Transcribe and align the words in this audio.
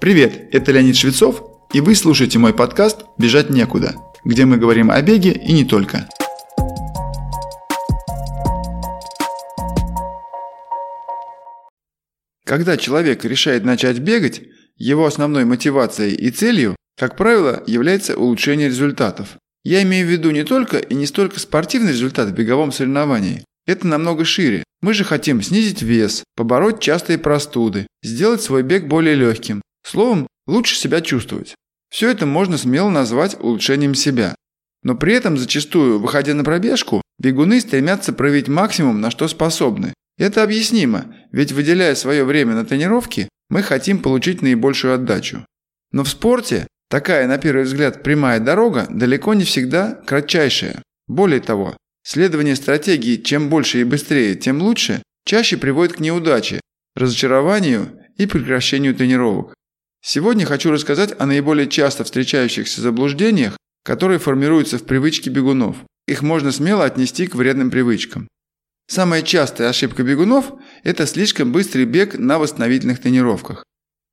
Привет, 0.00 0.48
это 0.52 0.72
Леонид 0.72 0.96
Швецов, 0.96 1.42
и 1.72 1.80
вы 1.80 1.94
слушаете 1.94 2.38
мой 2.38 2.52
подкаст 2.52 3.04
«Бежать 3.16 3.48
некуда», 3.48 3.94
где 4.24 4.44
мы 4.44 4.58
говорим 4.58 4.90
о 4.90 5.00
беге 5.00 5.32
и 5.32 5.52
не 5.52 5.64
только. 5.64 6.08
Когда 12.44 12.76
человек 12.76 13.24
решает 13.24 13.64
начать 13.64 14.00
бегать, 14.00 14.42
его 14.76 15.06
основной 15.06 15.44
мотивацией 15.44 16.14
и 16.14 16.30
целью, 16.30 16.76
как 16.98 17.16
правило, 17.16 17.62
является 17.66 18.16
улучшение 18.16 18.68
результатов. 18.68 19.38
Я 19.62 19.82
имею 19.82 20.06
в 20.06 20.10
виду 20.10 20.30
не 20.30 20.44
только 20.44 20.78
и 20.78 20.94
не 20.94 21.06
столько 21.06 21.40
спортивный 21.40 21.92
результат 21.92 22.28
в 22.28 22.34
беговом 22.34 22.72
соревновании. 22.72 23.44
Это 23.66 23.86
намного 23.86 24.26
шире. 24.26 24.64
Мы 24.82 24.92
же 24.92 25.04
хотим 25.04 25.40
снизить 25.40 25.80
вес, 25.80 26.24
побороть 26.36 26.80
частые 26.80 27.18
простуды, 27.18 27.86
сделать 28.02 28.42
свой 28.42 28.62
бег 28.62 28.86
более 28.86 29.14
легким. 29.14 29.62
Словом, 29.84 30.26
лучше 30.46 30.76
себя 30.76 31.00
чувствовать. 31.00 31.54
Все 31.90 32.10
это 32.10 32.26
можно 32.26 32.58
смело 32.58 32.90
назвать 32.90 33.36
улучшением 33.38 33.94
себя. 33.94 34.34
Но 34.82 34.94
при 34.94 35.14
этом 35.14 35.38
зачастую, 35.38 36.00
выходя 36.00 36.34
на 36.34 36.42
пробежку, 36.42 37.02
бегуны 37.18 37.60
стремятся 37.60 38.12
проявить 38.12 38.48
максимум, 38.48 39.00
на 39.00 39.10
что 39.10 39.28
способны. 39.28 39.94
Это 40.18 40.42
объяснимо, 40.42 41.14
ведь 41.32 41.52
выделяя 41.52 41.94
свое 41.94 42.24
время 42.24 42.54
на 42.54 42.64
тренировки, 42.64 43.28
мы 43.48 43.62
хотим 43.62 44.00
получить 44.00 44.42
наибольшую 44.42 44.94
отдачу. 44.94 45.44
Но 45.92 46.04
в 46.04 46.08
спорте 46.08 46.66
такая, 46.88 47.26
на 47.26 47.38
первый 47.38 47.64
взгляд, 47.64 48.02
прямая 48.02 48.40
дорога 48.40 48.86
далеко 48.90 49.34
не 49.34 49.44
всегда 49.44 49.94
кратчайшая. 50.06 50.82
Более 51.06 51.40
того, 51.40 51.76
следование 52.02 52.56
стратегии 52.56 53.16
«чем 53.16 53.48
больше 53.48 53.80
и 53.80 53.84
быстрее, 53.84 54.34
тем 54.34 54.60
лучше» 54.62 55.02
чаще 55.24 55.56
приводит 55.56 55.96
к 55.96 56.00
неудаче, 56.00 56.60
разочарованию 56.94 57.98
и 58.16 58.26
прекращению 58.26 58.94
тренировок. 58.94 59.54
Сегодня 60.06 60.44
хочу 60.44 60.70
рассказать 60.70 61.14
о 61.18 61.24
наиболее 61.24 61.66
часто 61.66 62.04
встречающихся 62.04 62.82
заблуждениях, 62.82 63.56
которые 63.82 64.18
формируются 64.18 64.76
в 64.76 64.84
привычке 64.84 65.30
бегунов. 65.30 65.78
Их 66.06 66.20
можно 66.20 66.52
смело 66.52 66.84
отнести 66.84 67.26
к 67.26 67.34
вредным 67.34 67.70
привычкам. 67.70 68.28
Самая 68.86 69.22
частая 69.22 69.70
ошибка 69.70 70.02
бегунов– 70.02 70.52
это 70.84 71.06
слишком 71.06 71.52
быстрый 71.52 71.86
бег 71.86 72.18
на 72.18 72.38
восстановительных 72.38 73.00
тренировках. 73.00 73.64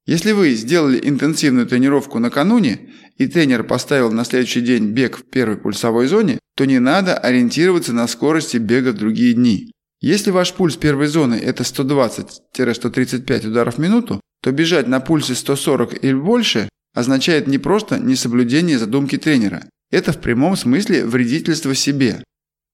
Если 0.06 0.32
вы 0.32 0.52
сделали 0.54 0.98
интенсивную 1.04 1.68
тренировку 1.68 2.20
накануне, 2.20 2.94
и 3.18 3.28
тренер 3.28 3.66
поставил 3.66 4.14
на 4.14 4.24
следующий 4.24 4.62
день 4.62 4.92
бег 4.92 5.18
в 5.18 5.30
первой 5.30 5.58
пульсовой 5.58 6.08
зоне, 6.08 6.40
то 6.56 6.64
не 6.64 6.80
надо 6.80 7.18
ориентироваться 7.18 7.92
на 7.92 8.08
скорости 8.08 8.56
бега 8.56 8.94
в 8.94 8.98
другие 8.98 9.34
дни. 9.34 9.74
Если 10.00 10.32
ваш 10.32 10.54
пульс 10.54 10.78
первой 10.78 11.08
зоны– 11.08 11.36
это 11.44 11.64
120-135 11.64 13.48
ударов 13.48 13.76
в 13.76 13.80
минуту, 13.80 14.22
то 14.42 14.52
бежать 14.52 14.88
на 14.88 15.00
пульсе 15.00 15.36
140 15.36 16.04
или 16.04 16.14
больше 16.14 16.70
означает 16.94 17.48
не 17.48 17.58
просто 17.58 18.00
несоблюдение 18.00 18.78
задумки 18.78 19.18
тренера. 19.18 19.64
Это 19.92 20.14
в 20.14 20.20
прямом 20.20 20.56
смысле 20.56 21.06
вредительство 21.06 21.76
себе. 21.76 22.24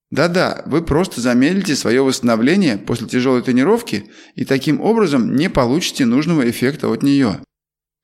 Да-да, 0.09 0.63
вы 0.65 0.83
просто 0.83 1.19
замедлите 1.19 1.75
свое 1.75 2.01
восстановление 2.01 2.77
после 2.77 3.07
тяжелой 3.07 3.41
тренировки 3.41 4.05
и 4.35 4.45
таким 4.45 4.79
образом 4.79 5.35
не 5.35 5.49
получите 5.49 6.05
нужного 6.05 6.49
эффекта 6.49 6.89
от 6.89 7.03
нее. 7.03 7.41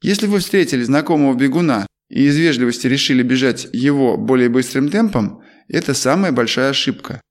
Если 0.01 0.27
вы 0.27 0.39
встретили 0.39 0.83
знакомого 0.83 1.33
бегуна 1.33 1.87
и 2.09 2.25
из 2.25 2.35
вежливости 2.35 2.87
решили 2.87 3.23
бежать 3.23 3.67
его 3.71 4.17
более 4.17 4.49
быстрым 4.49 4.89
темпом, 4.89 5.41
это 5.69 5.93
самая 5.93 6.33
большая 6.33 6.71
ошибка. 6.71 7.21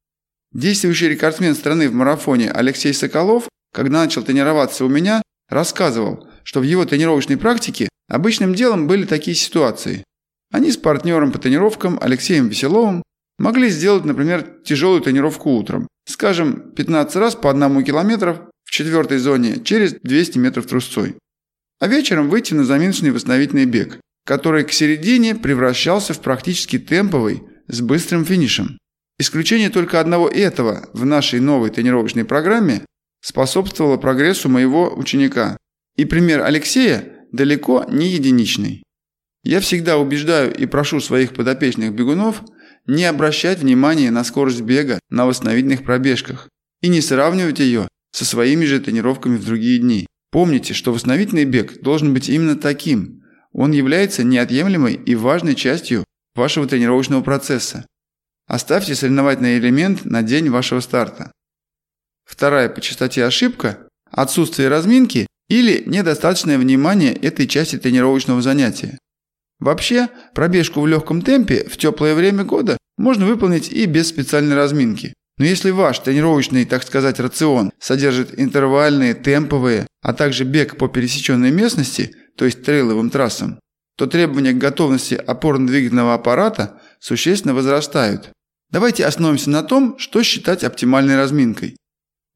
Действующий 0.55 1.09
рекордсмен 1.09 1.55
страны 1.55 1.91
в 1.91 1.95
марафоне 1.95 2.51
Алексей 2.51 2.95
Соколов, 2.95 3.49
когда 3.75 4.01
начал 4.01 4.23
тренироваться 4.23 4.87
у 4.87 4.89
меня, 4.89 5.23
рассказывал, 5.53 6.29
что 6.45 6.61
в 6.61 6.65
его 6.65 6.85
тренировочной 6.85 7.37
практике 7.37 7.89
обычным 8.09 8.55
делом 8.55 8.87
были 8.87 9.05
такие 9.05 9.37
ситуации. 9.37 10.05
Они 10.51 10.71
с 10.71 10.77
партнером 10.77 11.33
по 11.33 11.39
тренировкам 11.39 11.99
Алексеем 12.01 12.49
Веселовым 12.49 13.03
Могли 13.43 13.71
сделать, 13.71 14.05
например, 14.05 14.47
тяжелую 14.65 15.01
тренировку 15.01 15.51
утром. 15.51 15.89
Скажем, 16.07 16.73
15 16.77 17.17
раз 17.17 17.35
по 17.35 17.51
одному 17.51 17.83
километров 17.83 18.39
в 18.65 18.71
четвертой 18.71 19.19
зоне 19.19 19.61
через 19.65 19.95
200 20.03 20.39
метров 20.39 20.67
трусцой. 20.67 21.17
А 21.81 21.89
вечером 21.89 22.29
выйти 22.29 22.55
на 22.55 22.65
заминочный 22.65 23.11
восстановительный 23.11 23.65
бег, 23.65 23.99
который 24.25 24.63
к 24.63 24.73
середине 24.73 25.35
превращался 25.35 26.15
в 26.15 26.21
практически 26.21 26.79
темповый 26.79 27.43
с 27.67 27.81
быстрым 27.81 28.25
финишем. 28.25 28.79
Исключение 29.19 29.71
только 29.71 29.99
одного 29.99 30.29
этого 30.29 30.89
в 30.93 31.05
нашей 31.05 31.41
новой 31.41 31.71
тренировочной 31.71 32.25
программе 32.25 32.83
способствовало 33.23 33.97
прогрессу 33.97 34.49
моего 34.49 34.93
ученика. 34.95 35.57
И 35.97 36.05
пример 36.05 36.43
Алексея 36.43 37.27
далеко 37.33 37.87
не 37.89 38.09
единичный. 38.09 38.83
Я 39.45 39.61
всегда 39.61 39.99
убеждаю 39.99 40.55
и 40.55 40.67
прошу 40.67 41.01
своих 41.01 41.33
подопечных 41.33 41.95
бегунов– 41.95 42.43
не 42.87 43.05
обращать 43.05 43.61
внимания 43.61 44.11
на 44.11 44.25
скорость 44.25 44.63
бега 44.63 44.99
на 45.09 45.27
восстановительных 45.27 45.85
пробежках 45.85 46.49
и 46.81 46.89
не 46.89 47.01
сравнивать 47.01 47.61
ее 47.61 47.89
со 48.11 48.25
своими 48.25 48.65
же 48.65 48.81
тренировками 48.81 49.37
в 49.37 49.45
другие 49.45 49.79
дни. 49.79 50.07
Помните, 50.31 50.75
что 50.75 50.93
восстановительный 50.93 51.45
бег 51.45 51.81
должен 51.81 52.13
быть 52.13 52.29
именно 52.29 52.57
таким. 52.57 53.23
Он 53.53 53.73
является 53.73 54.25
неотъемлемой 54.25 54.95
и 54.95 55.15
важной 55.15 55.55
частью 55.55 56.05
вашего 56.35 56.67
тренировочного 56.67 57.23
процесса. 57.23 57.87
Оставьте 58.47 58.95
соревновательный 58.95 59.59
элемент 59.59 60.05
на 60.05 60.23
день 60.23 60.49
вашего 60.49 60.81
старта. 60.81 61.31
Вторая 62.25 62.69
по 62.69 62.81
частоте 62.81 63.25
ошибка– 63.25 63.87
отсутствие 64.11 64.69
разминки 64.69 65.27
или 65.49 65.83
недостаточное 65.87 66.59
внимание 66.59 67.13
этой 67.13 67.47
части 67.47 67.77
тренировочного 67.77 68.43
занятия. 68.43 68.99
Вообще, 69.59 70.09
пробежку 70.35 70.81
в 70.81 70.87
легком 70.87 71.23
темпе 71.23 71.65
в 71.69 71.77
теплое 71.77 72.15
время 72.15 72.45
года 72.45 72.79
можно 72.97 73.27
выполнить 73.27 73.71
и 73.71 73.87
без 73.87 74.09
специальной 74.09 74.57
разминки. 74.57 75.15
Но 75.39 75.45
если 75.45 75.71
ваш 75.71 75.99
тренировочный, 76.01 76.65
так 76.65 76.83
сказать, 76.83 77.21
рацион 77.21 77.73
содержит 77.79 78.39
интервальные, 78.39 79.15
темповые, 79.15 79.87
а 80.03 80.13
также 80.13 80.45
бег 80.45 80.77
по 80.77 80.89
пересеченной 80.89 81.51
местности, 81.51 82.13
то 82.37 82.45
есть 82.45 82.63
трейловым 82.63 83.11
трассам, 83.11 83.61
то 83.97 84.07
требования 84.07 84.53
к 84.53 84.59
готовности 84.59 85.15
опорно-двигательного 85.15 86.15
аппарата 86.15 86.81
существенно 86.99 87.55
возрастают. 87.55 88.31
Давайте 88.71 89.05
остановимся 89.05 89.51
на 89.51 89.63
том, 89.63 89.99
что 89.99 90.23
считать 90.23 90.65
оптимальной 90.65 91.17
разминкой. 91.17 91.77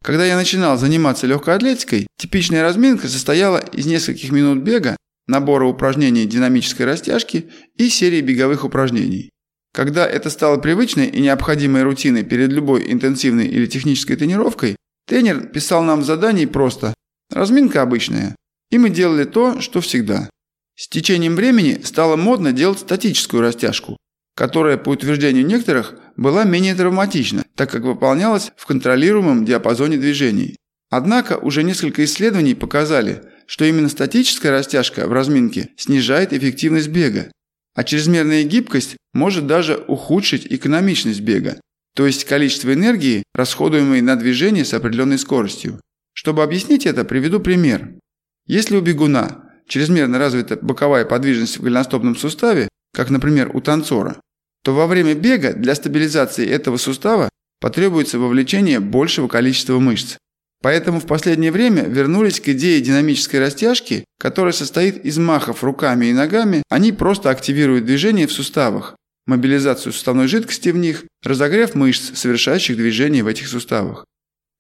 Когда 0.07 0.25
я 0.25 0.37
начинал 0.37 0.79
заниматься 0.79 1.27
легкой 1.27 1.57
атлетикой, 1.57 2.07
типичная 2.17 2.63
разминка 2.63 3.09
состояла 3.09 3.59
из 3.59 3.87
нескольких 3.87 4.31
минут 4.31 4.63
бега 4.63 4.97
набора 5.27 5.65
упражнений 5.65 6.27
динамической 6.27 6.87
растяжки 6.87 7.51
и 7.75 7.89
серии 7.89 8.21
беговых 8.21 8.65
упражнений. 8.65 9.31
Когда 9.75 10.07
это 10.07 10.31
стало 10.31 10.59
привычной 10.59 11.09
и 11.09 11.21
необходимой 11.21 11.83
рутиной 11.83 12.23
перед 12.23 12.53
любой 12.53 12.93
интенсивной 12.93 13.49
или 13.49 13.67
технической 13.67 14.15
тренировкой, 14.15 14.77
тренер 15.09 15.49
писал 15.49 15.83
нам 15.83 16.03
в 16.03 16.05
задании 16.05 16.47
просто 16.47 16.95
«разминка 17.35 17.83
обычная», 17.83 18.37
и 18.71 18.79
мы 18.79 18.91
делали 18.91 19.25
то, 19.25 19.61
что 19.61 19.81
всегда. 19.81 20.31
С 20.77 20.87
течением 20.87 21.35
времени 21.35 21.81
стало 21.83 22.15
модно 22.15 22.53
делать 22.53 22.79
статическую 22.79 23.41
растяжку, 23.41 23.97
которая, 24.37 24.77
по 24.77 24.91
утверждению 24.91 25.45
некоторых, 25.45 25.97
была 26.17 26.45
менее 26.45 26.77
травматична, 26.77 27.45
так 27.57 27.71
как 27.71 27.83
выполнялась 27.83 28.53
в 28.57 28.67
контролируемом 28.67 29.45
диапазоне 29.45 29.97
движений. 29.97 30.57
Однако 30.91 31.39
уже 31.39 31.63
несколько 31.63 32.05
исследований 32.05 32.55
показали– 32.55 33.23
что 33.47 33.65
именно 33.65 33.89
статическая 33.89 34.51
растяжка 34.51 35.07
в 35.07 35.13
разминке 35.13 35.71
снижает 35.77 36.33
эффективность 36.33 36.89
бега, 36.89 37.31
а 37.75 37.85
чрезмерная 37.85 38.43
гибкость 38.43 38.97
может 39.15 39.47
даже 39.47 39.77
ухудшить 39.89 40.47
экономичность 40.51 41.21
бега, 41.21 41.61
то 41.95 42.07
есть 42.07 42.25
количество 42.25 42.75
энергии, 42.75 43.23
расходуемой 43.35 44.01
на 44.01 44.17
движение 44.17 44.65
с 44.65 44.75
определенной 44.75 45.19
скоростью. 45.19 45.81
Чтобы 46.13 46.43
объяснить 46.43 46.87
это, 46.87 47.05
приведу 47.05 47.41
пример. 47.41 47.95
Если 48.47 48.77
у 48.77 48.81
бегуна 48.81 49.45
чрезмерно 49.69 50.19
развита 50.19 50.59
боковая 50.61 51.05
подвижность 51.05 51.59
в 51.59 51.63
голеностопном 51.63 52.17
суставе, 52.17 52.69
как, 52.93 53.11
например, 53.11 53.55
у 53.55 53.61
танцора, 53.61 54.21
то 54.63 54.75
во 54.75 54.87
время 54.87 55.15
бега 55.15 55.53
для 55.53 55.75
стабилизации 55.75 56.49
этого 56.49 56.77
сустава 56.77 57.29
потребуется 57.67 58.21
вовлечение 58.21 58.79
большего 58.79 59.27
количества 59.27 59.81
мышц. 59.81 60.19
Поэтому 60.63 61.01
в 61.01 61.07
последнее 61.07 61.51
время 61.51 61.83
вернулись 61.83 62.39
к 62.39 62.49
идее 62.51 62.81
динамической 62.81 63.41
растяжки, 63.41 64.05
которая 64.21 64.53
состоит 64.53 65.05
из 65.05 65.19
махов 65.19 65.65
руками 65.65 66.07
и 66.07 66.13
ногами, 66.13 66.63
они 66.69 66.93
просто 66.93 67.29
активируют 67.29 67.85
движение 67.85 68.29
в 68.29 68.33
суставах, 68.33 68.95
мобилизацию 69.27 69.93
суставной 69.93 70.29
жидкости 70.29 70.69
в 70.69 70.77
них, 70.77 71.07
разогрев 71.25 71.75
мышц, 71.75 72.17
совершающих 72.17 72.77
движения 72.77 73.25
в 73.25 73.27
этих 73.27 73.49
суставах. 73.49 74.05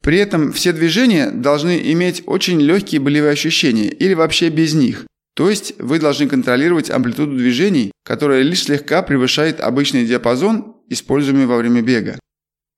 При 0.02 0.18
этом 0.18 0.52
все 0.52 0.72
движения 0.72 1.30
должны 1.30 1.80
иметь 1.92 2.24
очень 2.26 2.60
легкие 2.60 3.00
болевые 3.00 3.34
ощущения 3.34 3.86
или 3.86 4.14
вообще 4.14 4.48
без 4.48 4.74
них. 4.74 5.06
То 5.36 5.48
есть 5.48 5.74
вы 5.78 6.00
должны 6.00 6.26
контролировать 6.26 6.90
амплитуду 6.90 7.36
движений, 7.36 7.92
которая 8.04 8.42
лишь 8.42 8.64
слегка 8.64 9.02
превышает 9.02 9.60
обычный 9.60 10.04
диапазон, 10.04 10.74
используемый 10.88 11.46
во 11.46 11.56
время 11.56 11.82
бега. 11.82 12.18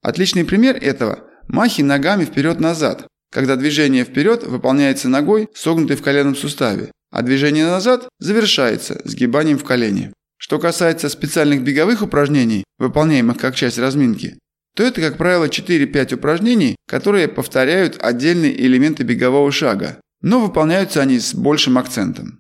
Отличный 0.03 0.45
пример 0.45 0.77
этого 0.77 1.29
Махи 1.49 1.81
ногами 1.81 2.25
вперед-назад, 2.25 3.07
когда 3.33 3.57
движение 3.57 4.05
вперед 4.05 4.45
выполняется 4.45 5.09
ногой, 5.09 5.49
согнутой 5.55 5.97
в 5.97 6.03
коленном 6.03 6.37
суставе. 6.37 6.91
а 7.11 7.23
движение 7.23 7.65
назад 7.65 8.07
завершается 8.19 9.01
сгибанием 9.05 9.57
в 9.59 9.65
колени. 9.65 10.13
Что 10.37 10.59
касается 10.59 11.09
специальных 11.09 11.63
беговых 11.63 12.03
упражнений, 12.03 12.65
выполняемых 12.79 13.39
как 13.39 13.55
часть 13.55 13.79
разминки, 13.79 14.39
то 14.77 14.83
это, 14.83 15.01
как 15.01 15.17
правило, 15.17 15.47
4-5 15.47 16.17
упражнений, 16.17 16.77
которые 16.87 17.27
повторяют 17.27 17.97
отдельные 17.99 18.61
элементы 18.61 19.05
бегового 19.05 19.51
шага, 19.51 19.99
но 20.21 20.39
выполняются 20.39 21.01
они 21.01 21.19
с 21.19 21.35
большим 21.35 21.79
акцентом. 21.79 22.39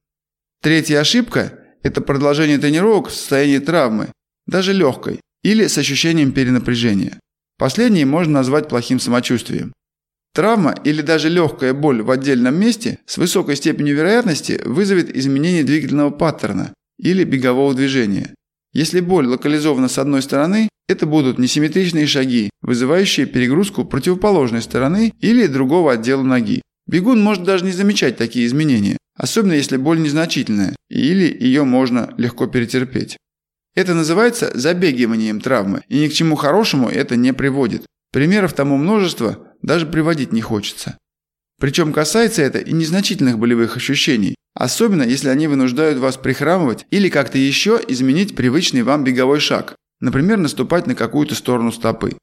Третья 0.62 1.00
ошибка– 1.00 1.58
это 1.82 2.02
продолжение 2.02 2.58
тренировок 2.58 3.08
в 3.08 3.14
состоянии 3.14 3.58
травмы, 3.58 4.12
даже 4.46 4.75
легкой, 4.75 5.20
или 5.43 5.66
с 5.66 5.78
ощущением 5.78 6.32
перенапряжения. 6.32 7.19
Последнее 7.58 8.06
можно 8.06 8.34
назвать 8.34 8.69
плохим 8.69 9.00
самочувствием. 9.00 9.72
Травма 10.32 10.76
или 10.84 11.02
даже 11.02 11.28
легкая 11.28 11.75
боль 11.75 12.02
в 12.02 12.10
отдельном 12.12 12.55
месте 12.55 12.99
с 13.06 13.19
высокой 13.19 13.56
степенью 13.56 13.96
вероятности 13.96 14.60
вызовет 14.64 15.14
изменение 15.14 15.64
двигательного 15.64 16.10
паттерна 16.10 16.72
или 16.99 17.25
бегового 17.25 17.75
движения. 17.75 18.34
Если 18.72 19.00
боль 19.00 19.26
локализована 19.26 19.88
с 19.88 19.99
одной 19.99 20.22
стороны, 20.22 20.69
это 20.88 21.06
будут 21.06 21.38
несимметричные 21.38 22.06
шаги, 22.06 22.50
вызывающие 22.62 23.26
перегрузку 23.26 23.84
противоположной 23.84 24.62
стороны 24.62 25.12
или 25.20 25.49
другого 25.49 25.93
отдела 25.93 26.22
ноги. 26.22 26.62
Бегун 26.87 27.20
может 27.20 27.43
даже 27.43 27.64
не 27.64 27.72
замечать 27.72 28.16
такие 28.16 28.46
изменения, 28.46 28.96
особенно 29.16 29.55
если 29.55 29.76
боль 29.76 30.00
незначительная 30.00 30.76
или 30.88 31.37
ее 31.38 31.64
можно 31.64 32.14
легко 32.16 32.46
перетерпеть. 32.46 33.16
Это 33.78 33.94
называется 33.94 34.50
забегиванием 34.54 35.40
травмы, 35.40 35.82
и 35.86 36.00
ни 36.00 36.08
к 36.08 36.12
чему 36.12 36.34
хорошему 36.34 36.88
это 36.88 37.14
не 37.14 37.32
приводит. 37.32 37.86
Примеров 38.12 38.52
тому 38.52 38.76
множество, 38.76 39.38
даже 39.62 39.86
приводить 39.86 40.32
не 40.32 40.40
хочется. 40.40 40.98
Причем 41.60 41.92
касается 41.92 42.42
это 42.42 42.58
и 42.58 42.72
незначительных 42.72 43.38
болевых 43.38 43.76
ощущений, 43.76 44.34
особенно 44.52 45.04
если 45.04 45.28
они 45.28 45.46
вынуждают 45.46 46.00
вас 46.00 46.16
прихрамывать 46.16 46.86
или 46.90 47.08
как-то 47.08 47.38
еще 47.38 47.80
изменить 47.86 48.34
привычный 48.34 48.82
вам 48.82 49.04
беговой 49.04 49.38
шаг, 49.38 49.76
например, 50.00 50.38
наступать 50.38 50.88
на 50.88 50.96
какую-то 50.96 51.36
сторону 51.36 51.70
стопы. 51.70 52.19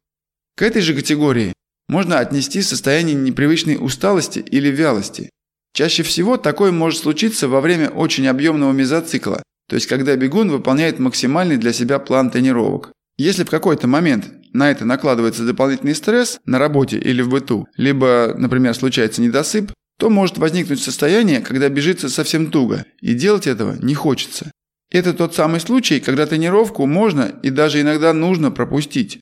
К 0.58 0.64
этой 0.64 0.82
же 0.82 0.94
категории 0.94 1.54
можно 1.88 2.20
отнести 2.20 2.62
состояние 2.64 3.16
непривычной 3.16 3.78
усталости 3.80 4.40
или 4.40 4.68
вялости. 4.68 5.30
Чаще 5.74 6.04
всего 6.04 6.36
такое 6.36 6.74
может 6.74 7.00
случиться 7.00 7.48
во 7.48 7.62
время 7.62 7.88
очень 7.92 8.28
объемного 8.28 8.74
мезоцикла, 8.74 9.42
то 9.68 9.76
есть 9.76 9.88
когда 9.88 10.16
бегун 10.16 10.50
выполняет 10.50 11.00
максимальный 11.00 11.58
для 11.58 11.74
себя 11.74 12.00
план 12.00 12.32
тренировок. 12.32 12.92
Если 13.18 13.44
в 13.44 13.50
какой-то 13.50 13.88
момент 13.88 14.30
на 14.54 14.70
это 14.72 14.86
накладывается 14.86 15.46
дополнительный 15.46 15.96
стресс 15.96 16.40
на 16.46 16.60
работе 16.60 16.98
или 16.98 17.22
в 17.22 17.30
быту, 17.30 17.68
либо, 17.78 18.36
например, 18.38 18.74
случается 18.74 19.22
недосып, 19.22 19.72
то 19.98 20.10
может 20.10 20.38
возникнуть 20.38 20.82
состояние, 20.82 21.42
когда 21.42 21.70
бежится 21.70 22.10
совсем 22.10 22.52
туго, 22.52 22.86
и 23.02 23.14
делать 23.14 23.48
этого 23.48 23.78
не 23.82 23.96
хочется. 23.96 24.52
Это 24.92 25.14
тот 25.14 25.34
самый 25.34 25.60
случай, 25.60 26.00
когда 26.00 26.26
тренировку 26.26 26.86
можно 26.86 27.34
и 27.42 27.50
даже 27.50 27.82
иногда 27.82 28.14
нужно 28.14 28.52
пропустить. 28.52 29.20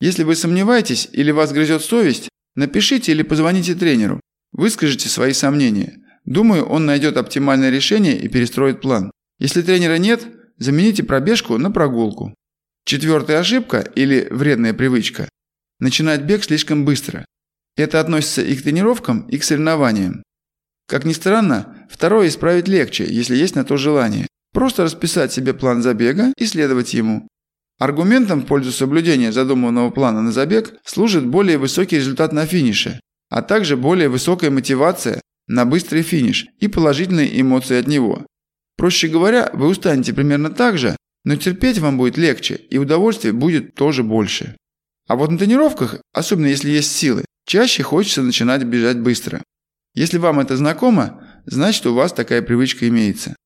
Если 0.00 0.22
вы 0.22 0.34
сомневаетесь 0.34 1.08
или 1.12 1.30
вас 1.30 1.52
грызет 1.52 1.82
совесть, 1.82 2.28
напишите 2.56 3.12
или 3.12 3.22
позвоните 3.22 3.74
тренеру. 3.74 4.20
Выскажите 4.52 5.08
свои 5.08 5.32
сомнения. 5.32 5.98
Думаю, 6.24 6.64
он 6.64 6.86
найдет 6.86 7.16
оптимальное 7.16 7.70
решение 7.70 8.18
и 8.18 8.28
перестроит 8.28 8.80
план. 8.80 9.10
Если 9.38 9.62
тренера 9.62 9.98
нет, 9.98 10.26
замените 10.58 11.02
пробежку 11.02 11.58
на 11.58 11.70
прогулку. 11.70 12.34
Четвертая 12.84 13.40
ошибка 13.40 13.80
или 13.80 14.28
вредная 14.30 14.74
привычка– 14.74 15.28
начинать 15.80 16.22
бег 16.22 16.44
слишком 16.44 16.84
быстро. 16.84 17.24
Это 17.76 18.00
относится 18.00 18.42
и 18.42 18.54
к 18.54 18.62
тренировкам, 18.62 19.26
и 19.28 19.38
к 19.38 19.44
соревнованиям. 19.44 20.22
Как 20.86 21.04
ни 21.04 21.12
странно, 21.12 21.86
второе 21.90 22.28
исправить 22.28 22.68
легче, 22.68 23.06
если 23.08 23.36
есть 23.36 23.56
на 23.56 23.64
то 23.64 23.76
желание. 23.76 24.26
Просто 24.52 24.84
расписать 24.84 25.32
себе 25.32 25.54
план 25.54 25.82
забега 25.82 26.32
и 26.36 26.46
следовать 26.46 26.94
ему. 26.94 27.26
Аргументом 27.80 28.42
в 28.42 28.46
пользу 28.46 28.70
соблюдения 28.70 29.32
задуманного 29.32 29.90
плана 29.90 30.22
на 30.22 30.30
забег 30.30 30.74
служит 30.84 31.26
более 31.26 31.58
высокий 31.58 31.96
результат 31.96 32.32
на 32.32 32.46
финише, 32.46 33.00
а 33.30 33.42
также 33.42 33.76
более 33.76 34.08
высокая 34.08 34.50
мотивация 34.50 35.20
на 35.48 35.64
быстрый 35.64 36.02
финиш 36.02 36.46
и 36.60 36.68
положительные 36.68 37.40
эмоции 37.40 37.76
от 37.76 37.88
него. 37.88 38.24
Проще 38.76 39.08
говоря, 39.08 39.50
вы 39.52 39.68
устанете 39.68 40.12
примерно 40.12 40.50
так 40.50 40.78
же, 40.78 40.96
но 41.24 41.36
терпеть 41.36 41.78
вам 41.78 41.96
будет 41.96 42.16
легче 42.16 42.54
и 42.54 42.78
удовольствия 42.78 43.32
будет 43.32 43.74
тоже 43.74 44.02
больше. 44.02 44.56
А 45.06 45.16
вот 45.16 45.30
на 45.30 45.38
тренировках, 45.38 46.00
особенно 46.12 46.46
если 46.46 46.70
есть 46.70 46.92
силы, 46.92 47.24
чаще 47.46 47.82
хочется 47.82 48.22
начинать 48.22 48.64
бежать 48.64 48.98
быстро. 48.98 49.42
Если 49.94 50.18
вам 50.18 50.40
это 50.40 50.56
знакомо, 50.56 51.22
значит 51.46 51.86
у 51.86 51.94
вас 51.94 52.12
такая 52.12 52.42
привычка 52.42 52.88
имеется. 52.88 53.36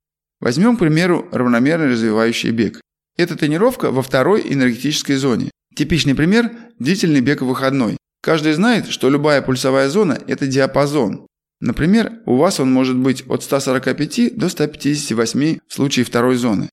Возьмем, 0.41 0.77
к 0.77 0.81
примеру, 0.81 1.29
равномерно 1.33 1.89
развивающий 1.89 2.51
бег. 2.51 2.81
Это 3.17 3.37
тренировка 3.37 3.91
во 3.91 4.03
второй 4.03 4.53
энергетической 4.53 5.17
зоне. 5.17 5.51
Типичный 5.75 6.15
пример– 6.15 6.51
длительный 6.79 7.21
бег 7.21 7.43
в 7.43 7.47
выходной. 7.47 7.97
Каждый 8.23 8.53
знает, 8.53 8.89
что 8.89 9.11
любая 9.11 9.43
пульсовая 9.43 9.89
зона– 9.89 10.19
это 10.27 10.47
диапазон. 10.47 11.27
Например, 11.60 12.20
у 12.25 12.37
вас 12.37 12.60
он 12.60 12.72
может 12.72 12.96
быть 12.96 13.25
от 13.28 13.43
145 13.43 14.37
до 14.37 14.49
158 14.49 15.58
в 15.66 15.75
случае 15.75 16.05
второй 16.05 16.37
зоны. 16.37 16.69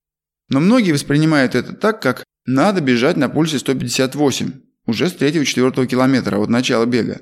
Но 0.48 0.60
многие 0.60 0.92
воспринимают 0.92 1.54
это 1.54 1.74
так, 1.74 2.00
как 2.00 2.24
надо 2.46 2.80
бежать 2.80 3.16
на 3.16 3.28
пульсе 3.28 3.58
158, 3.58 4.52
уже 4.86 5.08
с 5.08 5.16
3-4 5.16 5.86
километра 5.86 6.38
от 6.38 6.48
начала 6.48 6.86
бега. 6.86 7.20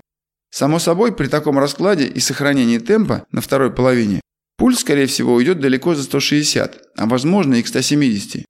Само 0.51 0.79
собой, 0.79 1.15
при 1.17 1.27
таком 1.27 1.59
раскладе 1.59 2.07
и 2.07 2.21
сохранении 2.21 2.79
темпа 2.79 3.27
на 3.33 3.41
второй 3.41 3.73
половине, 3.73 4.21
пульс, 4.59 4.81
скорее 4.81 5.07
всего, 5.07 5.35
уйдет 5.35 5.59
далеко 5.61 5.95
за 5.95 6.03
160, 6.03 6.83
а 6.97 7.07
возможно 7.07 7.55
и 7.55 7.63
к 7.63 7.67
170. 7.67 8.45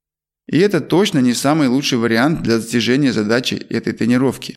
И 0.47 0.57
это 0.57 0.81
точно 0.81 1.19
не 1.19 1.33
самый 1.33 1.69
лучший 1.69 1.97
вариант 1.97 2.43
для 2.43 2.57
достижения 2.57 3.13
задачи 3.13 3.55
этой 3.55 3.93
тренировки. 3.93 4.55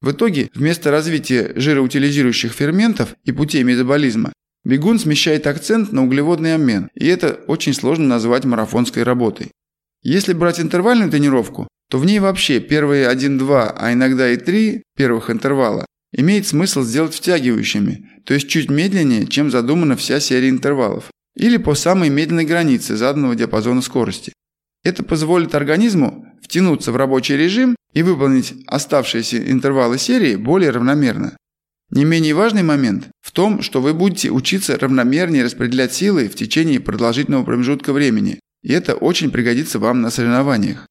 В 0.00 0.12
итоге, 0.12 0.48
вместо 0.54 0.90
развития 0.90 1.52
жироутилизирующих 1.56 2.52
ферментов 2.52 3.14
и 3.24 3.32
путей 3.32 3.62
метаболизма, 3.62 4.32
бегун 4.64 4.98
смещает 4.98 5.46
акцент 5.46 5.92
на 5.92 6.02
углеводный 6.04 6.54
обмен, 6.54 6.88
и 6.94 7.06
это 7.06 7.40
очень 7.46 7.74
сложно 7.74 8.06
назвать 8.06 8.44
марафонской 8.44 9.02
работой. 9.02 9.50
Если 10.02 10.32
брать 10.32 10.60
интервальную 10.60 11.10
тренировку, 11.10 11.68
то 11.90 11.98
в 11.98 12.06
ней 12.06 12.18
вообще 12.18 12.60
первые 12.60 13.10
1-2, 13.12 13.74
а 13.76 13.92
иногда 13.92 14.30
и 14.30 14.36
3 14.36 14.82
первых 14.96 15.28
интервала 15.28 15.84
имеет 16.12 16.46
смысл 16.46 16.82
сделать 16.82 17.14
втягивающими, 17.14 18.08
то 18.24 18.32
есть 18.32 18.48
чуть 18.48 18.70
медленнее, 18.70 19.26
чем 19.26 19.50
задумана 19.50 19.96
вся 19.96 20.18
серия 20.20 20.48
интервалов, 20.48 21.10
или 21.36 21.58
по 21.58 21.74
самой 21.74 22.08
медленной 22.08 22.44
границе 22.46 22.96
заданного 22.96 23.36
диапазона 23.36 23.82
скорости. 23.82 24.32
Это 24.82 25.04
позволит 25.04 25.54
организму 25.54 26.26
втянуться 26.42 26.92
в 26.92 26.96
рабочий 26.96 27.36
режим 27.36 27.76
и 27.92 28.02
выполнить 28.02 28.54
оставшиеся 28.66 29.50
интервалы 29.50 29.98
серии 29.98 30.36
более 30.36 30.70
равномерно. 30.70 31.36
Не 31.90 32.04
менее 32.04 32.34
важный 32.34 32.62
момент 32.62 33.08
в 33.20 33.32
том, 33.32 33.62
что 33.62 33.80
вы 33.80 33.94
будете 33.94 34.30
учиться 34.30 34.78
равномернее 34.78 35.44
распределять 35.44 35.92
силы 35.92 36.28
в 36.28 36.36
течение 36.36 36.78
продолжительного 36.78 37.44
промежутка 37.44 37.92
времени, 37.92 38.38
и 38.62 38.72
это 38.72 38.94
очень 38.94 39.30
пригодится 39.30 39.78
вам 39.78 40.00
на 40.00 40.10
соревнованиях. 40.10 40.86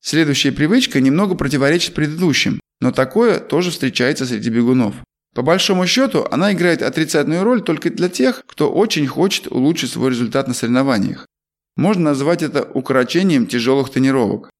Следующая 0.00 0.50
привычка 0.50 1.00
немного 1.00 1.36
противоречит 1.36 1.94
предыдущим, 1.94 2.60
но 2.80 2.90
такое 2.90 3.38
тоже 3.38 3.70
встречается 3.70 4.26
среди 4.26 4.50
бегунов. 4.50 4.96
По 5.34 5.42
большому 5.42 5.86
счету, 5.86 6.26
она 6.30 6.52
играет 6.52 6.82
отрицательную 6.82 7.44
роль 7.44 7.62
только 7.62 7.88
для 7.88 8.08
тех, 8.08 8.42
кто 8.46 8.70
очень 8.72 9.06
хочет 9.06 9.46
улучшить 9.46 9.92
свой 9.92 10.10
результат 10.10 10.48
на 10.48 10.54
соревнованиях. 10.54 11.26
Можно 11.76 12.04
назвать 12.04 12.42
это 12.42 12.62
укорочением 12.62 13.46
тяжелых 13.46 13.90
тренировок. 13.90 14.50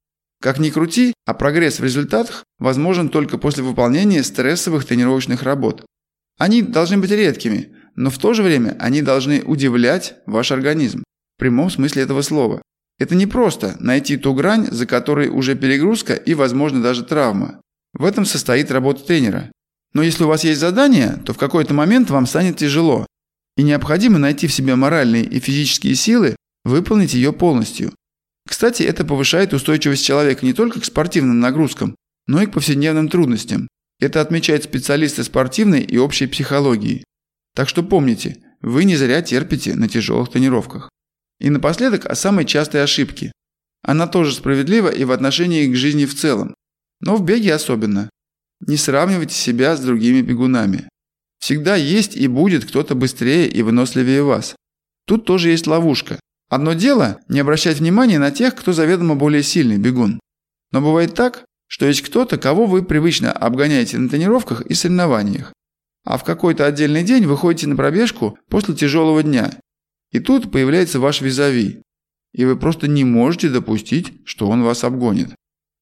Как 0.41 0.59
ни 0.59 0.71
крути, 0.71 1.13
а 1.25 1.35
прогресс 1.35 1.79
в 1.79 1.85
результатах 1.85 2.45
возможен 2.59 3.09
только 3.09 3.39
после 3.39 3.63
выполнения 3.63 4.23
стрессовых 4.23 4.85
тренировочных 4.85 5.43
работ. 5.43 5.85
Они 6.39 6.63
должны 6.63 6.99
быть 6.99 7.11
редкими, 7.11 7.77
но 7.95 8.11
в 8.11 8.19
то 8.19 8.35
же 8.35 8.43
время 8.43 8.77
они 8.81 9.03
должны 9.03 9.43
удивлять 9.43 10.15
ваш 10.27 10.51
организм. 10.51 11.05
В 11.37 11.41
прямом 11.41 11.71
смысле 11.71 12.03
этого 12.03 12.23
слова. 12.23 12.63
Это 12.99 13.15
не 13.15 13.27
просто 13.27 13.77
найти 13.79 14.17
ту 14.17 14.35
грань, 14.35 14.67
за 14.71 14.87
которой 14.87 15.29
уже 15.29 15.55
перегрузка 15.55 16.15
и, 16.15 16.35
возможно, 16.35 16.83
даже 16.83 17.05
травма. 17.05 17.61
В 17.93 18.05
этом 18.05 18.25
состоит 18.25 18.71
работа 18.71 19.05
тренера. 19.05 19.51
Но 19.93 20.03
если 20.03 20.25
у 20.25 20.29
вас 20.29 20.45
есть 20.45 20.61
задание, 20.61 21.21
то 21.25 21.35
в 21.35 21.39
какой-то 21.39 21.75
момент 21.75 22.11
вам 22.11 22.27
станет 22.27 22.57
тяжело. 22.57 23.07
И 23.57 23.63
необходимо 23.63 24.19
найти 24.19 24.47
в 24.47 24.53
себе 24.53 24.75
моральные 24.75 25.25
и 25.25 25.39
физические 25.41 25.95
силы, 25.95 26.37
выполнить 26.65 27.15
ее 27.15 27.33
полностью. 27.33 27.93
Кстати, 28.47 28.83
это 28.83 29.05
повышает 29.05 29.53
устойчивость 29.53 30.05
человека 30.05 30.45
не 30.45 30.53
только 30.53 30.81
к 30.81 30.85
спортивным 30.85 31.41
нагрузкам, 31.41 31.97
но 32.27 32.43
и 32.43 32.47
к 32.47 32.53
повседневным 32.53 33.09
трудностям. 33.09 33.69
Это 34.01 34.21
отмечают 34.21 34.65
специалисты 34.65 35.23
спортивной 35.23 35.83
и 35.83 35.99
общей 35.99 36.27
психологии. 36.27 37.05
Так 37.55 37.69
что 37.69 37.83
помните, 37.83 38.43
вы 38.61 38.85
не 38.85 38.97
зря 38.97 39.23
терпите 39.23 39.75
на 39.75 39.89
тяжелых 39.89 40.31
тренировках. 40.31 40.89
И 41.39 41.51
напоследок 41.51 42.07
о 42.07 42.15
самой 42.15 42.45
частой 42.45 42.83
ошибке. 42.83 43.33
Она 43.83 44.07
тоже 44.07 44.35
справедлива 44.35 44.89
и 44.89 45.05
в 45.05 45.13
отношении 45.13 45.71
к 45.71 45.77
жизни 45.77 46.07
в 46.07 46.15
целом. 46.15 46.55
Но 47.01 47.17
в 47.17 47.25
беге 47.25 47.55
особенно. 47.55 48.09
Не 48.61 48.77
сравнивайте 48.77 49.35
себя 49.35 49.77
с 49.77 49.81
другими 49.81 50.21
бегунами. 50.21 50.89
Всегда 51.41 51.75
есть 51.75 52.17
и 52.17 52.29
будет 52.29 52.65
кто-то 52.65 52.95
быстрее 52.95 53.49
и 53.49 53.63
выносливее 53.63 54.23
вас. 54.23 54.55
Тут 55.07 55.25
тоже 55.25 55.51
есть 55.51 55.67
ловушка. 55.67 56.21
Одно 56.53 56.75
дело– 56.75 57.19
не 57.29 57.41
обращать 57.41 57.79
внимания 57.79 58.19
на 58.19 58.31
тех, 58.31 58.55
кто 58.55 58.75
заведомо 58.75 59.15
более 59.15 59.43
сильный 59.43 59.79
бегун. 59.79 60.21
Но 60.71 60.83
бывает 60.83 61.15
так, 61.15 61.47
что 61.67 61.87
есть 61.87 62.03
кто-то, 62.03 62.37
кого 62.37 62.67
вы 62.67 62.83
привычно 62.83 63.33
обгоняете 63.33 63.97
на 63.97 64.11
тренировках 64.11 64.61
и 64.61 64.75
соревнованиях. 64.75 65.55
А 66.05 66.19
в 66.19 66.25
какой-то 66.25 66.67
отдельный 66.67 67.05
день 67.05 67.25
вы 67.25 67.39
ходите 67.39 67.69
на 67.69 67.77
пробежку 67.77 68.39
после 68.51 68.75
тяжелого 68.75 69.23
дня. 69.23 69.51
И 70.11 70.21
тут 70.21 70.53
появляется 70.53 71.01
ваш 71.01 71.23
визави. 71.23 71.81
И 72.35 72.45
вы 72.45 72.59
просто 72.59 72.87
не 72.87 73.05
можете 73.05 73.49
допустить, 73.49 74.13
что 74.27 74.47
он 74.51 74.63
вас 74.63 74.85
обгонит. 74.85 75.35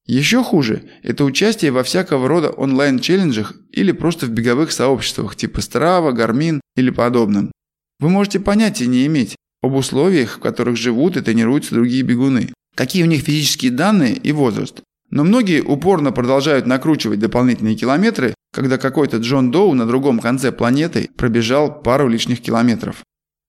Еще 0.07 0.45
хуже– 0.45 0.89
это 1.03 1.25
участие 1.25 1.73
во 1.73 1.83
всякого 1.83 2.29
рода 2.29 2.51
онлайн-челленджах 2.51 3.55
или 3.73 3.91
просто 3.91 4.27
в 4.27 4.31
беговых 4.31 4.71
сообществах 4.71 5.35
типа 5.35 5.59
Strava, 5.59 6.13
Garmin 6.13 6.61
или 6.77 6.91
подобном. 6.91 7.51
Вы 7.99 8.09
можете 8.09 8.39
понятия 8.39 8.87
не 8.87 9.05
иметь 9.07 9.35
об 9.63 9.75
условиях, 9.75 10.37
в 10.37 10.41
которых 10.41 10.77
живут 10.77 11.17
и 11.17 11.21
тренируются 11.21 11.75
другие 11.75 12.03
бегуны, 12.03 12.53
какие 12.75 13.03
у 13.03 13.07
них 13.07 13.23
физические 13.23 13.71
данные 13.71 14.15
и 14.15 14.33
возраст. 14.33 14.83
Но 15.11 15.25
многие 15.25 15.61
упорно 15.61 16.13
продолжают 16.13 16.67
накручивать 16.67 17.19
дополнительные 17.19 17.75
километры, 17.75 18.35
когда 18.53 18.79
какой-то 18.79 19.19
Джон 19.19 19.51
Доу 19.51 19.75
на 19.75 19.87
другом 19.87 20.21
конце 20.21 20.53
планеты 20.53 21.11
пробежал 21.17 21.83
пару 21.83 22.09
лишних 22.09 22.41
километров. 22.41 23.03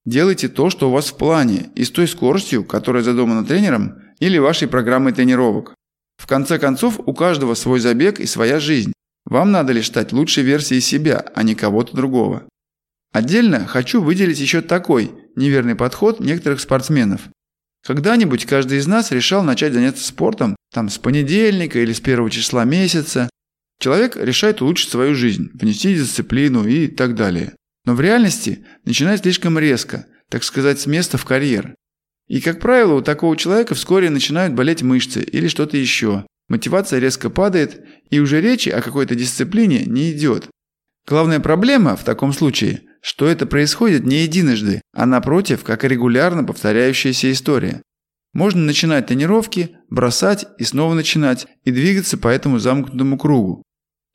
Делайте 0.05 0.47
то, 0.47 0.69
что 0.71 0.89
у 0.89 0.91
вас 0.91 1.11
в 1.11 1.17
плане, 1.17 1.69
и 1.75 1.83
с 1.83 1.91
той 1.91 2.07
скоростью, 2.07 2.63
которая 2.63 3.03
задумана 3.03 3.45
тренером 3.45 3.99
или 4.19 4.39
вашей 4.39 4.67
программой 4.67 5.13
тренировок. 5.13 5.75
В 6.17 6.27
конце 6.27 6.57
концов, 6.57 6.99
у 7.05 7.13
каждого 7.13 7.53
свой 7.53 7.79
забег 7.79 8.19
и 8.19 8.25
своя 8.25 8.59
жизнь. 8.59 8.93
Вам 9.25 9.51
надо 9.51 9.73
лишь 9.73 9.87
стать 9.87 10.11
лучшей 10.11 10.43
версией 10.43 10.81
себя, 10.81 11.25
а 11.35 11.43
не 11.43 11.53
кого-то 11.53 11.95
другого. 11.95 12.43
Отдельно 13.11 13.65
хочу 13.67 14.01
выделить 14.01 14.39
еще 14.39 14.61
такой 14.61 15.11
неверный 15.35 15.75
подход 15.75 16.19
некоторых 16.19 16.61
спортсменов. 16.61 17.21
Когда-нибудь 17.85 18.45
каждый 18.45 18.77
из 18.77 18.87
нас 18.87 19.11
решал 19.11 19.43
начать 19.43 19.73
заняться 19.73 20.05
спортом 20.05 20.55
там 20.71 20.89
с 20.89 20.97
понедельника 20.97 21.79
или 21.79 21.93
с 21.93 21.99
первого 21.99 22.29
числа 22.29 22.63
месяца. 22.63 23.29
Человек 23.79 24.15
решает 24.15 24.61
улучшить 24.61 24.91
свою 24.91 25.15
жизнь, 25.15 25.49
внести 25.53 25.95
дисциплину 25.95 26.65
и 26.67 26.87
так 26.87 27.15
далее. 27.15 27.53
Но 27.85 27.95
в 27.95 28.01
реальности 28.01 28.63
начинает 28.85 29.21
слишком 29.21 29.57
резко, 29.57 30.05
так 30.29 30.43
сказать, 30.43 30.79
с 30.79 30.85
места 30.85 31.17
в 31.17 31.25
карьер. 31.25 31.75
И, 32.27 32.39
как 32.39 32.59
правило, 32.61 32.93
у 32.93 33.01
такого 33.01 33.35
человека 33.35 33.75
вскоре 33.75 34.09
начинают 34.09 34.53
болеть 34.53 34.83
мышцы 34.83 35.21
или 35.21 35.47
что-то 35.47 35.75
еще. 35.75 36.25
Мотивация 36.47 36.99
резко 36.99 37.29
падает, 37.29 37.83
и 38.09 38.19
уже 38.19 38.39
речи 38.39 38.69
о 38.69 38.81
какой-то 38.81 39.15
дисциплине 39.15 39.83
не 39.85 40.11
идет. 40.11 40.47
Главная 41.07 41.39
проблема 41.39 41.95
в 41.95 42.03
таком 42.03 42.31
случае, 42.31 42.83
что 43.01 43.27
это 43.27 43.45
происходит 43.45 44.05
не 44.05 44.23
единожды, 44.23 44.81
а 44.93 45.05
напротив, 45.05 45.63
как 45.63 45.83
регулярно 45.83 46.43
повторяющаяся 46.43 47.31
история. 47.31 47.81
Можно 48.33 48.61
начинать 48.61 49.07
тренировки, 49.07 49.77
бросать 49.89 50.45
и 50.57 50.63
снова 50.63 50.93
начинать, 50.93 51.47
и 51.63 51.71
двигаться 51.71 52.17
по 52.17 52.29
этому 52.29 52.59
замкнутому 52.59 53.17
кругу. 53.17 53.63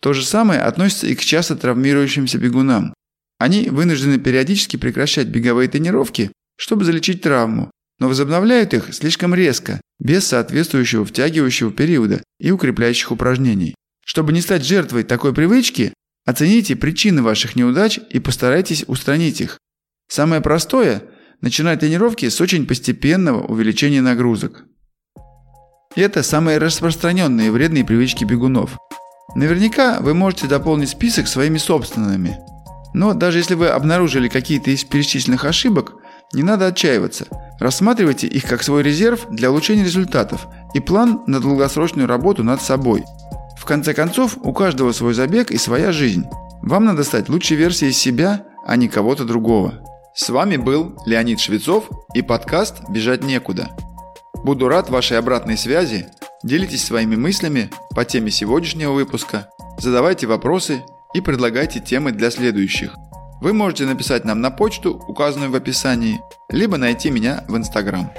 То 0.00 0.12
же 0.12 0.24
самое 0.24 0.60
относится 0.60 1.06
и 1.06 1.14
к 1.14 1.20
часто 1.20 1.56
травмирующимся 1.56 2.38
бегунам. 2.38 2.94
Они 3.38 3.68
вынуждены 3.68 4.18
периодически 4.18 4.76
прекращать 4.76 5.26
беговые 5.26 5.68
тренировки, 5.68 6.32
чтобы 6.56 6.84
залечить 6.84 7.22
травму, 7.22 7.70
но 7.98 8.08
возобновляют 8.08 8.72
их 8.72 8.94
слишком 8.94 9.34
резко, 9.34 9.80
без 9.98 10.26
соответствующего 10.26 11.04
втягивающего 11.04 11.70
периода 11.70 12.22
и 12.38 12.50
укрепляющих 12.50 13.12
упражнений. 13.12 13.74
Чтобы 14.04 14.32
не 14.32 14.40
стать 14.40 14.64
жертвой 14.64 15.04
такой 15.04 15.34
привычки, 15.34 15.92
оцените 16.26 16.76
причины 16.76 17.22
ваших 17.22 17.56
неудач 17.56 17.98
и 18.10 18.18
постарайтесь 18.18 18.84
устранить 18.86 19.40
их. 19.40 19.58
Самое 20.08 20.42
простое– 20.42 21.04
начинать 21.40 21.80
тренировки 21.80 22.28
с 22.28 22.40
очень 22.40 22.66
постепенного 22.66 23.46
увеличения 23.46 24.02
нагрузок. 24.02 24.64
Это 25.94 26.22
самые 26.22 26.58
распространенные 26.58 27.50
вредные 27.50 27.84
привычки 27.84 28.24
бегунов. 28.24 28.76
Наверняка 29.34 30.00
вы 30.00 30.12
можете 30.12 30.46
дополнить 30.46 30.90
список 30.90 31.26
своими 31.26 31.58
собственными. 31.58 32.38
Но 32.92 33.14
даже 33.14 33.38
если 33.38 33.54
вы 33.54 33.68
обнаружили 33.68 34.28
какие-то 34.28 34.70
из 34.70 34.84
перечисленных 34.84 35.44
ошибок, 35.44 35.94
не 36.32 36.42
надо 36.42 36.66
отчаиваться. 36.66 37.26
Рассматривайте 37.60 38.26
их 38.26 38.44
как 38.44 38.62
свой 38.62 38.82
резерв 38.82 39.26
для 39.30 39.50
улучшения 39.50 39.84
результатов 39.84 40.46
и 40.74 40.80
план 40.80 41.22
на 41.26 41.40
долгосрочную 41.40 42.08
работу 42.08 42.42
над 42.42 42.60
собой. 42.60 43.04
В 43.66 43.68
конце 43.68 43.94
концов, 43.94 44.38
у 44.44 44.52
каждого 44.52 44.92
свой 44.92 45.12
забег 45.12 45.50
и 45.50 45.58
своя 45.58 45.90
жизнь. 45.90 46.24
Вам 46.62 46.84
надо 46.84 47.02
стать 47.02 47.28
лучшей 47.28 47.56
версией 47.56 47.90
себя, 47.90 48.44
а 48.64 48.76
не 48.76 48.86
кого-то 48.86 49.24
другого. 49.24 49.82
С 50.14 50.28
вами 50.28 50.56
был 50.56 50.96
Леонид 51.04 51.40
Швецов 51.40 51.90
и 52.14 52.22
подкаст 52.22 52.88
«Бежать 52.88 53.24
некуда». 53.24 53.70
Буду 54.44 54.68
рад 54.68 54.88
вашей 54.88 55.18
обратной 55.18 55.58
связи. 55.58 56.06
Делитесь 56.44 56.84
своими 56.84 57.16
мыслями 57.16 57.68
по 57.90 58.04
теме 58.04 58.30
сегодняшнего 58.30 58.92
выпуска, 58.92 59.48
задавайте 59.78 60.28
вопросы 60.28 60.84
и 61.12 61.20
предлагайте 61.20 61.80
темы 61.80 62.12
для 62.12 62.30
следующих. 62.30 62.94
Вы 63.40 63.52
можете 63.52 63.84
написать 63.84 64.24
нам 64.24 64.40
на 64.40 64.52
почту, 64.52 64.92
указанную 65.08 65.50
в 65.50 65.56
описании, 65.56 66.20
либо 66.50 66.76
найти 66.76 67.10
меня 67.10 67.42
в 67.48 67.56
Инстаграм. 67.56 68.12